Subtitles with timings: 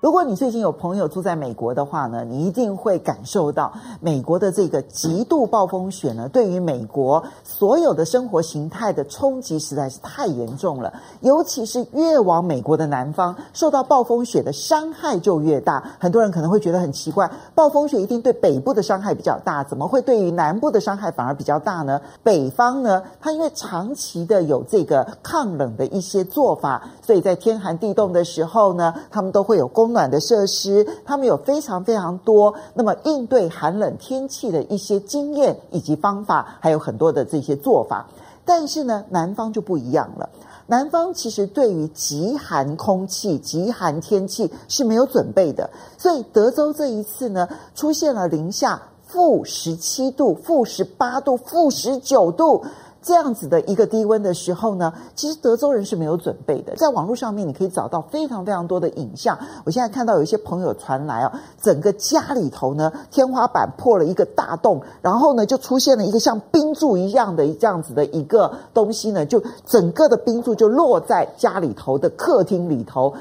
[0.00, 10.94] 如果你最近有朋友住在美国的话呢，你一定会感受到美国的这个极度暴风雪呢，对于美国所有的生活形态的冲击实在是太严重了。
[11.20, 15.84] 尤其是越往美国的南方，受到暴风雪的伤害就越大。
[15.98, 22.00] 很多人可能会觉得很奇怪，暴风雪一定对北部的伤害比较大，怎么会对于南部的伤害反而比较大呢？
[22.22, 38.08] 北方呢，它因为长期的有这个抗冷的一些做法，所以在天寒地冻的时候呢，他们都会有供暖的设施，他们有非常非常多，那么应对寒冷天气的一些经验以及方法，还有很多的这些做法。
[38.44, 40.28] 但是呢，南方就不一样了。
[40.66, 52.64] 南方其实对于极寒空气、极寒天气是没有准备的，所以德州这一次呢，出现了零下负十七度、负十八度、负十九度。
[53.02, 56.76] 这样子的一个低温的时候呢，其实德州人是没有准备的。
[56.76, 59.38] 在网络上面，你可以找到非常非常多的影像。
[59.64, 73.14] 我现在看到有一些朋友传来啊，整个家里头呢，天花板破了一个大洞，然后呢，就出现了一个像冰柱一样的这样子的一个东西呢，就整个的冰柱就落在家里头的客厅里头。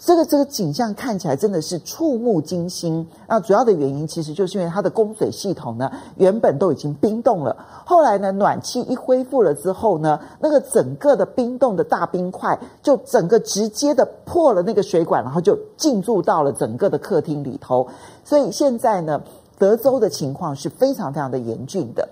[0.00, 3.06] 这个这个景象看起来真的是触目惊心。
[3.26, 7.54] 那主要的原因其实就是因为它的供水系统呢，原本都已经冰冻了，
[7.84, 17.88] 后来呢，暖气一恢复了之后呢，那个整个的冰冻的大冰块就整个直接的破了那个水管，然后就进驻到了整个的客厅里头。
[18.24, 19.20] 所以现在呢，
[19.58, 22.08] 德州的情况是非常非常的严峻的。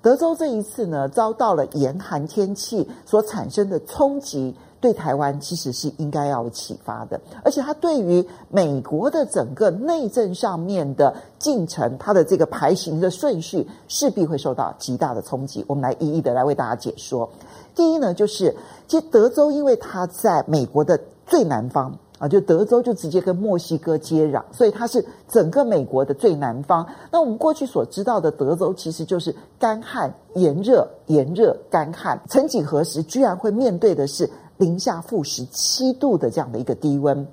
[0.00, 4.54] 德州这一次呢，遭到了严寒天气所产生的冲击。
[4.80, 15.64] 对台湾其实是应该要有启发的，而且它对于美国的整个内政上面的进程，它的这个排行的顺序势必会受到极大的冲击。
[15.66, 17.28] 我们来一一的来为大家解说。
[17.74, 18.54] 第一呢，就是
[18.86, 26.86] 其实德州因为它在美国的最南方啊，就德州就直接跟墨西哥接壤，所以它是整个美国的最南方。
[27.10, 32.20] 那我们过去所知道的德州，其实就是干旱、炎热、炎热、干旱。
[32.28, 34.28] 曾几何时，居然会面对的是。
[34.58, 37.24] 零下负十七度的这样的一个低温，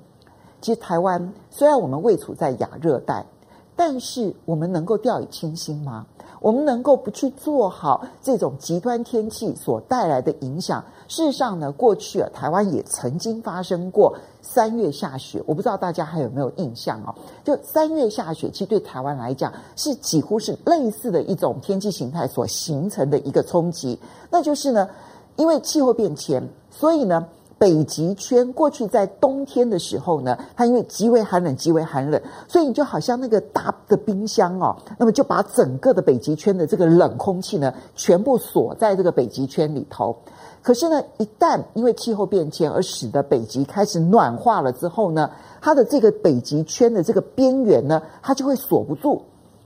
[0.60, 3.26] 其实台湾虽然我们位处在亚热带，
[3.74, 6.06] 但是我们能够掉以轻心吗？
[6.46, 10.80] 我们能够不去做好这种极端天气所带来的影响？
[11.08, 17.12] 事实上呢，过去啊，台湾也曾经发生过三月下雪，我不知道大家还有没有印象哦？
[17.42, 23.98] 就三月下雪，其实对台湾来讲是几乎是类似的一种天气形态所形成的一个冲击，
[24.30, 24.88] 那就是呢。
[25.34, 27.28] 因为气候变迁，所以呢，
[27.58, 40.14] 北极圈过去在冬天的时候呢，它因为极为寒冷，极为寒冷，所以你就好像那个大的冰箱哦，那么就把整个的北极圈的这个冷空气呢，全部锁在这个北极圈里头。
[40.62, 45.30] 可是呢，一旦因为气候变迁而使得北极开始暖化了之后呢，
[45.60, 49.22] 它的这个北极圈的这个边缘呢，它就会锁不住，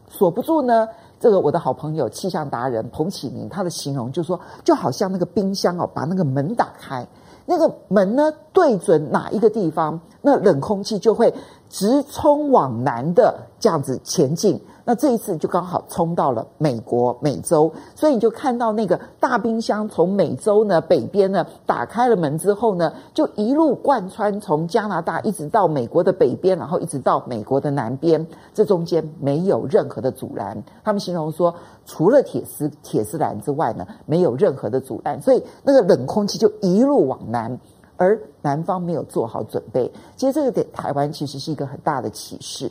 [0.09, 0.87] 锁不住呢。
[1.19, 7.07] 这个我的好朋友气象达人彭启明，他的形容就是说，就好像那个冰箱哦，把那个门打开，
[7.47, 11.35] 那个门呢对准哪一个地方，那冷空气就会
[11.69, 14.61] 直冲往南的这样子前进。
[14.91, 30.61] 那这一次就刚好冲到了美国美洲，所以你就看到那个大冰箱从美洲呢北边呢打开了门之后呢，就一路贯穿从加拿大一直到美国的北边，然后一直到美国的南边，这中间没有任何的阻拦。
[30.83, 31.55] 他们形容说，
[31.87, 37.57] 除了铁丝铁丝栏之外呢，没有任何的阻拦，所以那个冷空气就一路往南，
[37.97, 39.89] 而南方没有做好准备。
[40.17, 42.69] 其实这个对台湾其实是一个很大的启示。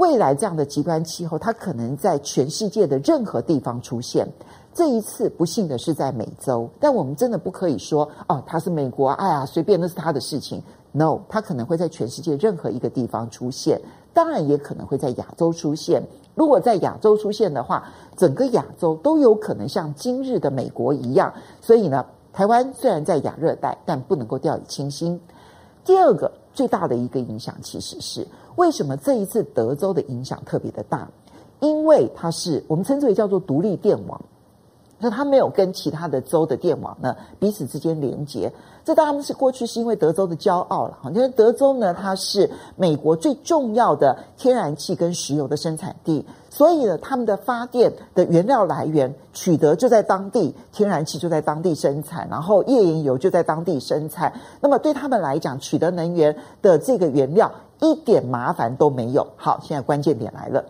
[0.00, 4.26] 未来这样的极端气候，它可能在全世界的任何地方出现。
[4.72, 10.62] 这一次不幸的是在美洲，但我们真的不可以说哦，它是美国，哎呀，随便那是他的事情。
[10.92, 13.78] No，它可能会在全世界任何一个地方出现，
[14.14, 16.02] 当然也可能会在亚洲出现。
[16.34, 17.86] 如果在亚洲出现的话，
[18.16, 21.30] 整个亚洲都有可能像今日的美国一样。
[21.60, 25.20] 所以呢，台湾虽然在亚热带，但不能够掉以轻心。
[25.84, 28.26] 第二个最大的一个影响，其实是。
[28.56, 31.08] 为什么这一次德州的影响特别的大？
[31.60, 34.20] 因为它是我们称之为叫做独立电网，
[35.00, 38.52] 那它没有跟其他的州的电网呢彼此之间连接。
[38.84, 46.24] 这当然是过去是因为德州的骄傲了，因为德州呢它是美国最重要的天然气跟石油的生产地。
[46.52, 54.32] 所以呢，他们的发电的原料来源取得就在当地，天然气就在当地生产，然后页岩油就在当地生产。
[54.60, 59.24] 那么对他们来讲，取得能源的这个原料一点麻烦都没有。
[59.36, 60.64] 好，现在关键点来了。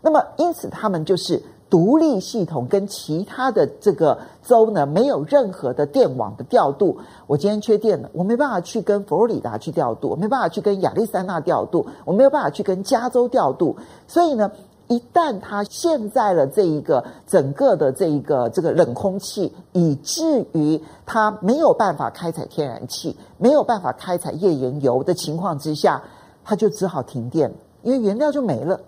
[0.00, 6.98] 那么因此，他们就是独立系统跟其他的这个州呢，没有任何的电网的调度。
[7.26, 13.76] 我今天缺电了，我没办法去跟佛罗里达去调度，我没办法去跟亚利桑那调度，我没有办法去跟加州调度。
[14.06, 14.52] 所以呢，
[14.86, 26.00] 一旦它陷在了这一个整个的这一个这个冷空气，以至于它没有办法开采天然气，没有办法开采页岩油的情况之下，
[26.44, 27.52] 它就只好停电，
[27.82, 28.80] 因为原料就没了。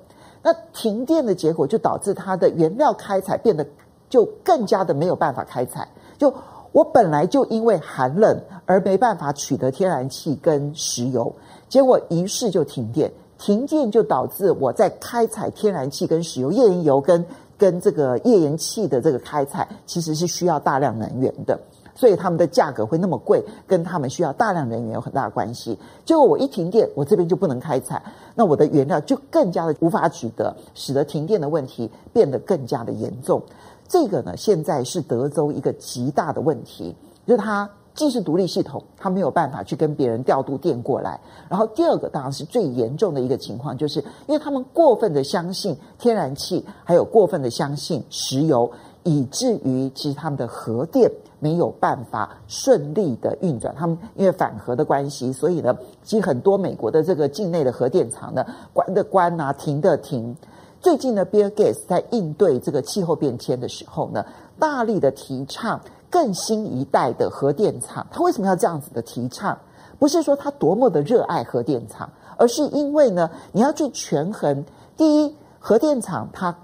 [0.42, 3.66] 那停电的结果就导致它的原料开采变得
[4.08, 5.88] 就更加的没有办法开采。
[6.16, 6.32] 就
[6.72, 11.34] 我本来就因为寒冷而没办法取得天然气跟石油，
[11.68, 13.10] 结果于是就停电。
[13.38, 17.24] 停电就导致我在开采天然气跟石油、页岩油跟
[17.56, 21.56] 跟这个页岩气的这个开采，其实是需要大量能源的。
[21.98, 25.76] 所以他们的价格会那么贵，跟他们需要大量人员有很大的关系。
[26.04, 28.00] 结果我一停电，我这边就不能开采，
[28.36, 33.42] 那我的原料就更加的无法取得，使得停电的问题变得更加的严重。
[33.88, 36.94] 这个呢，现在是德州一个极大的问题，
[37.26, 41.18] 就是它既是独立系统，它没有办法去跟别人调度电过来。
[41.48, 43.98] 然后第二个当然是最严重的一个情况，就是
[44.28, 48.70] 因为他们过分的相信天然气，还有过分的相信石油，
[49.02, 51.10] 以至于其实他们的核电。
[51.40, 60.36] 没有办法顺利的运转，他们因为反核的关系，所以呢，其实很多美国的这个境内的核电厂呢，关的关啊，停的停。
[60.80, 64.24] 最近呢，Bill Gates 在应对这个气候变迁的时候呢，
[64.58, 68.06] 大力的提倡更新一代的核电厂。
[68.10, 69.58] 他为什么要这样子的提倡？
[69.98, 74.64] 不是说他多么的热爱核电厂，而是因为呢，你要去权衡，
[74.96, 76.56] 第一，核电厂它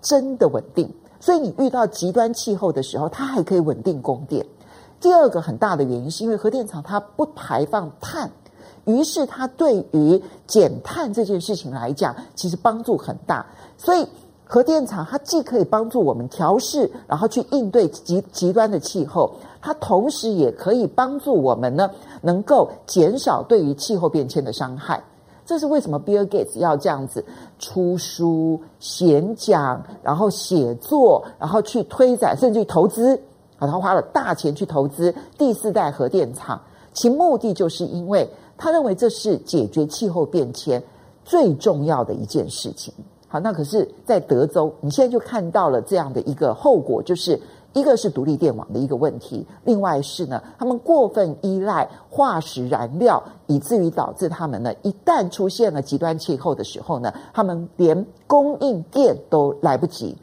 [0.00, 0.92] 真的稳定。
[1.20, 4.44] 所以你遇到极端气候的时候，它还可以稳定供电。
[4.98, 8.30] 第二个很大的原因是因为核电厂它不排放碳，
[8.84, 13.46] 于是它对于减碳这件事情来讲，其实帮助很大。
[13.78, 14.06] 所以
[14.44, 21.90] 核电厂它既可以帮助我们调试，然后去应对极极端的气候，它同时也可以帮助我们呢，
[22.22, 25.02] 能够减少对于气候变迁的伤害。
[25.50, 27.24] 这是为什么 Bill Gates 要这样子
[27.58, 28.60] 出书、
[29.00, 33.20] 演讲，然后写作，然后去推展，甚至于投资。
[33.58, 36.60] 啊，他花了大钱去投资第四代核电厂，
[36.94, 40.80] 其目的就是因为他认为这是解决气候变迁
[41.24, 42.94] 最重要的一件事情。
[43.26, 47.40] 好，那可是，在德州，你现在就看到了这样的一个后果，就是。
[47.72, 60.16] 一个是独立电网的一个问题，另外是呢，他们过分依赖化石燃料，以至于导致他们呢，一旦出现了极端气候的时候呢，他们连供应电都来不及，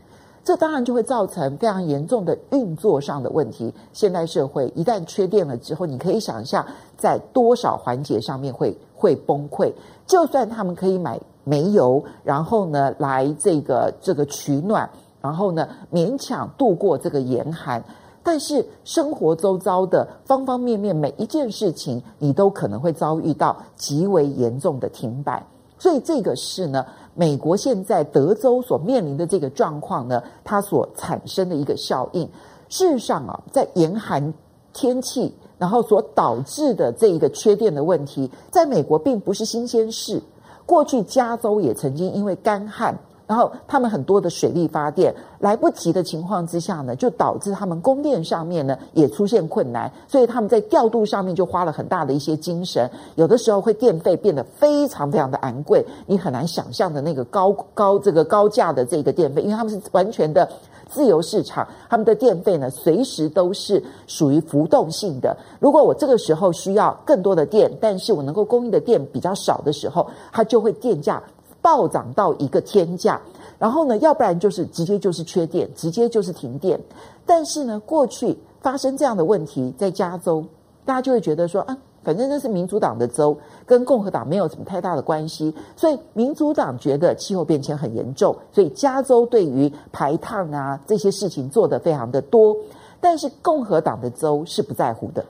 [0.43, 3.73] 这当然就会造成非常严重的运作上的问题。
[3.93, 6.65] 现代社会一旦缺电了之后，你可以想象
[6.97, 9.71] 在多少环节上面会会崩溃。
[10.05, 14.89] 就算他们可以买煤油，然后呢，来这个这个取暖。
[15.21, 17.83] 然后呢，勉强度过这个严寒，
[18.23, 25.45] 但是生活周遭的方方面面，每一件事情，你都可能会遭遇到极为严重的停摆。
[25.79, 32.27] 所以这个是呢，美国现在德州所面临的这个状况呢，它所产生的一个效应。
[32.69, 34.33] 事实上啊，在严寒
[34.73, 40.21] 天气，然后所导致的这一个缺电的问题，在美国并不是新鲜事。
[40.65, 42.97] 过去加州也曾经因为干旱。
[43.27, 60.49] 然后他们很多的水力发电来不及的情况之下呢，就导致他们供电上面呢也出现困难，所以他们在调度上面就花了很大的一些精神，有的时候会电费变得非常非常的昂贵，你很难想象的那个高 高这个高价的这个电费，因为他们是完全的
[60.89, 65.35] 自由市场，他们的电费呢随时都是属于浮动性的。
[65.59, 71.21] 如果我这个时候需要更多的电，但是我能够供应的电比较少的时候，它就会电价。
[71.67, 73.19] 暴涨到一个天价，
[73.59, 76.79] 然后呢，要不然就是直接就是缺电，直接就是停电。
[77.25, 80.45] 但是呢，过去发生这样的问题，在加州，
[80.85, 85.53] 大家就会觉得说啊，反正那是民主党的州，跟共和党没有什么太大的关系。
[85.75, 92.55] 所以民主党觉得气候变迁很严重，所以加州对于排碳啊这些事情做得非常的多。
[93.01, 95.25] 但是共和党的州是不在乎的，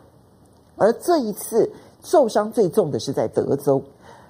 [0.75, 1.67] 而这一次
[2.03, 3.81] 受伤最重的是在德州。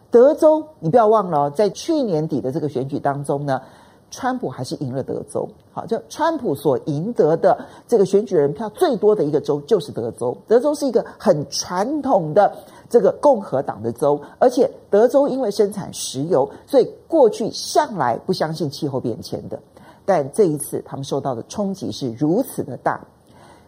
[0.10, 3.62] 德州，你不要忘了，在去年底的这个选举当中呢，
[4.10, 5.48] 川普还是赢了德州。
[5.74, 10.36] 好，就川普所赢得的这个选举人票最多的一个州就是德州。
[10.48, 12.52] 德州是一个很传统的
[12.90, 19.60] 这个共和党的州，而且德州因为生产石油，所以过去向来不相信气候变迁的。
[20.06, 23.02] 但这一次他们受到的冲击是如此的大，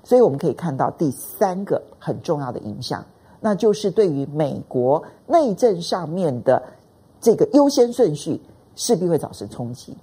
[0.05, 3.03] 所以我们可以看到第三个很重要的影响。
[3.39, 6.61] 那就是对于美国内政上面的
[7.21, 8.41] 这个优先顺序，
[8.75, 9.95] 势必会造成冲击。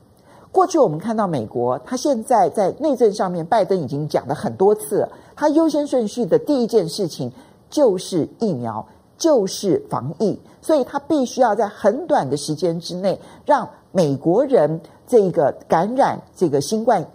[0.52, 7.30] 过去我们看到美国，他现在在内政上面，拜登已经讲了很多次了，他优先顺序的第一件事情
[7.68, 8.86] 就是疫苗，
[9.18, 17.06] 就是防疫，所以他必须要在很短的时间之内，让美国人这个感染这个新冠。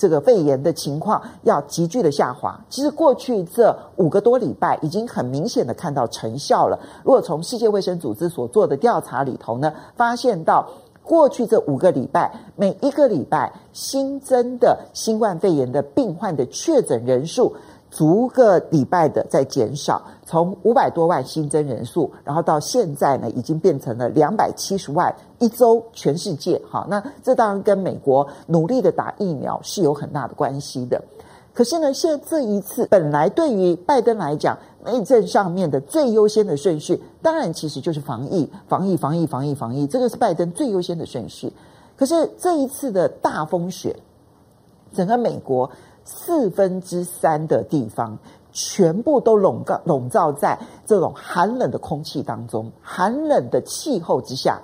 [0.00, 2.58] 这个肺炎的情况要急剧的下滑。
[2.70, 6.80] 其实过去这五个多礼拜已经很明显的看到成效了。
[7.04, 10.66] 如果从世界卫生组织所做的调查里头呢，发现到
[11.02, 17.54] 过去这五个礼拜，每一个礼拜新增的新冠肺炎的病患的确诊人数。
[17.90, 31.02] 逐个礼拜的在减少，从五百多万新增人数，然后到现在呢，已经变成了两百七十万一周，全世界好，那这当然跟美国努力的打疫苗是有很大的关系的。
[31.52, 41.52] 可是呢，现在这一次本来对于拜登来讲，内政上面的最优先的顺序，当然其实就是防疫，防疫，防疫，防疫，防疫，这个是拜登最优先的顺序。
[41.96, 43.96] 可是这一次的大风雪，
[44.94, 45.68] 整个美国。
[46.04, 48.18] 四分之三的地方
[48.52, 54.60] 全部都笼罩笼罩在这种寒冷的空气当中，寒冷的气候之下，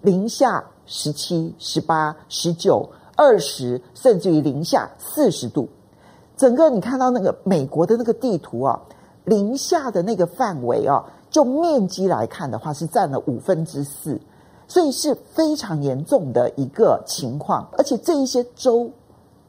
[0.00, 5.68] 零下十七、十八、十九、二十，甚至于零下四十度。
[6.36, 8.80] 整个你看到那个美国的那个地图啊，
[9.24, 14.18] 零下的那个范围啊，就面积来看的话，是占了五分之四，
[14.66, 17.68] 所以是非常严重的一个情况。
[17.76, 18.90] 而且这一些州。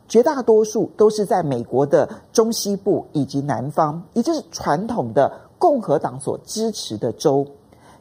[0.09, 7.45] 绝大多数都是在美国的中西部以及南方，也就是传统的共和党所支持的州。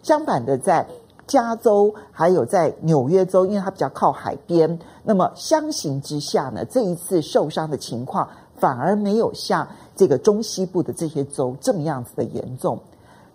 [0.02, 0.86] 相反的，在
[1.26, 12.80] 加州还有在纽约州，因为它比较靠海边，那么相形之下呢，这一次受伤的情况反而没有像这个中西部的这些州这么样子的严重。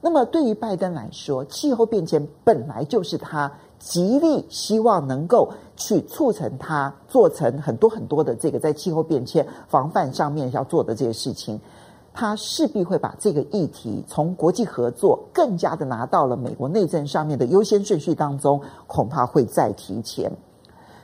[0.01, 3.51] 那么对于拜登来说，气候变迁本来就是他。
[3.83, 11.59] 极力希望能够去促成它做成很多很多的这个在气候变迁防范上面要做的这些事情，
[12.13, 20.31] 他势必会把这个议题从国际合作更加的拿到了美国内政上面的优先顺序当中，恐怕会再提前。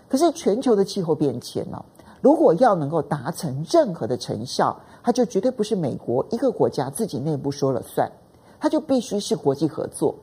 [0.07, 1.83] 可是全球的气候变迁呢，
[2.21, 8.09] 如果要能够达成任何的成效，它就绝对不是美国一个国家自己内部说了算，
[8.57, 10.15] 它就必须是国际合作。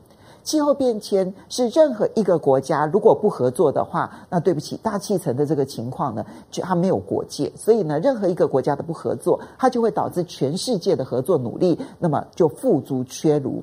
[0.47, 13.61] 气候变迁是任何一个国家如果不合作的话，那对不起，大气层的这个情况呢，就它没有国界，所以呢，任何一个国家的不合作，它就会导致全世界的合作努力，那么就付诸阙如。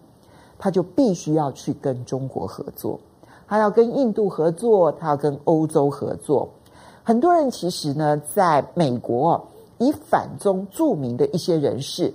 [0.59, 2.99] 它就必须要去跟中国合作，
[3.47, 6.49] 它要跟印度合作，它要跟欧洲合作。
[7.01, 9.41] 很多人其实呢，在美国
[9.77, 12.13] 以反中著名的一些人士，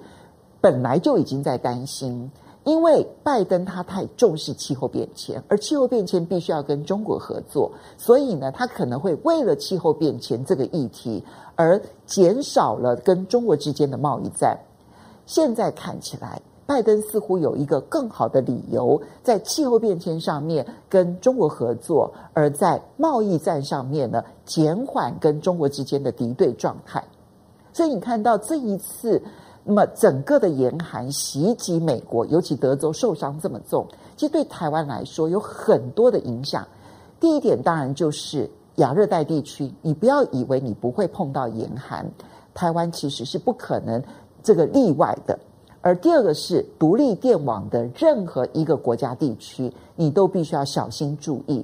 [0.60, 2.30] 本来就已经在担心。
[2.68, 11.24] 因为拜登他太重视气候变迁，而气候变迁必须要跟中国合作，所以呢，他可能会为了气候变迁这个议题
[11.56, 14.54] 而减少了跟中国之间的贸易战。
[15.24, 27.02] 现在看起来，拜登似乎有一个更好的理由，在气候变迁上面跟中国合作，而在贸易战上面呢，减缓跟中国之间的敌对状态。
[27.72, 29.22] 所以你看到这一次。
[29.68, 36.66] 那么整个的严寒袭击美国，尤其德州受伤这么重，其实对台湾来说有很多的影响。
[37.20, 42.10] 第一点当然就是亚热带地区，你不要以为你不会碰到严寒，
[42.54, 44.02] 台湾其实是不可能
[44.42, 45.38] 这个例外的。
[45.82, 51.62] 而第二个是独立电网的任何一个国家地区，你都必须要小心注意。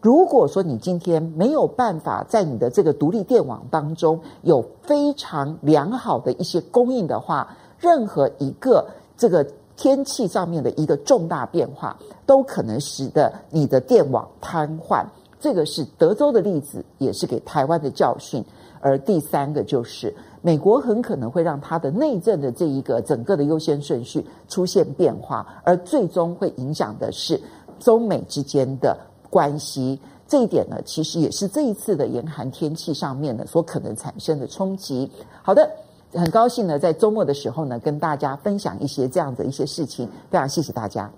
[0.00, 15.04] 如果说你今天没有办法在你的这个独立电网当中有非常良好的一些供应的话，任何一个这个天气上面的一个重大变化，都可能使得你的电网瘫痪。
[15.38, 18.44] 这个是德州的例子，也是给台湾的教训。
[18.82, 27.38] 而第三个就是美国很可能会让它的内政的这一个整个的优先顺序出现变化，而最终会影响的是
[27.78, 28.96] 中美之间的。
[29.30, 35.10] 关系这一点呢，其实也是这一次的严寒天气上面呢所可能产生的冲击。
[35.42, 35.68] 好的，
[36.12, 40.08] 很高兴呢，在周末的时候呢，跟大家分享一些这样的一些事情。
[40.30, 41.10] 非常谢谢大家。